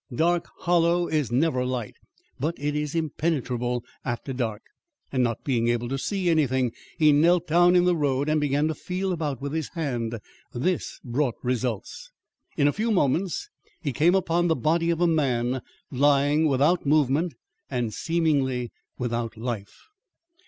Dark 0.15 0.47
Hollow 0.61 1.07
is 1.07 1.31
never 1.31 1.63
light, 1.63 1.93
but 2.39 2.55
it 2.57 2.75
is 2.75 2.95
impenetrable 2.95 3.83
after 4.03 4.33
dark, 4.33 4.63
and 5.11 5.21
not 5.21 5.43
being 5.43 5.67
able 5.67 5.87
to 5.89 5.97
see 5.99 6.27
anything, 6.27 6.71
he 6.97 7.11
knelt 7.11 7.45
down 7.45 7.75
in 7.75 7.83
the 7.85 7.95
road 7.95 8.27
and 8.27 8.41
began 8.41 8.67
to 8.67 8.73
feel 8.73 9.13
about 9.13 9.41
with 9.43 9.53
his 9.53 9.69
hand. 9.75 10.17
This 10.55 10.99
brought 11.03 11.35
results. 11.43 12.09
In 12.57 12.67
a 12.67 12.73
few 12.73 12.89
moments 12.89 13.51
he 13.79 13.93
came 13.93 14.15
upon 14.15 14.47
the 14.47 14.55
body 14.55 14.89
of 14.89 15.01
a 15.01 15.05
man 15.07 15.61
lying 15.91 16.47
without 16.47 16.83
movement, 16.83 17.35
and 17.69 17.93
seemingly 17.93 18.71
without 18.97 19.37
life. 19.37 19.83